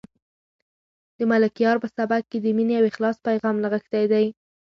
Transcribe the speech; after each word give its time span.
د 1.17 1.19
ملکیار 1.31 1.75
په 1.83 1.87
سبک 1.97 2.21
کې 2.31 2.37
د 2.41 2.47
مینې 2.57 2.75
او 2.79 2.85
اخلاص 2.91 3.17
پیغام 3.27 3.55
نغښتی 3.63 4.05
دی. 4.11 4.25